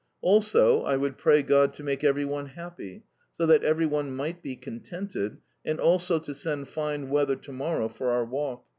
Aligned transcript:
Also, 0.21 0.81
I 0.81 0.97
would 0.97 1.19
pray 1.19 1.43
God 1.43 1.75
to 1.75 1.83
make 1.83 2.03
every 2.03 2.25
one 2.25 2.47
happy, 2.47 3.03
so 3.31 3.45
that 3.45 3.63
every 3.63 3.85
one 3.85 4.15
might 4.15 4.41
be 4.41 4.55
contented, 4.55 5.37
and 5.63 5.79
also 5.79 6.17
to 6.17 6.33
send 6.33 6.69
fine 6.69 7.11
weather 7.11 7.35
to 7.35 7.51
morrow 7.51 7.87
for 7.87 8.09
our 8.09 8.25
walk. 8.25 8.65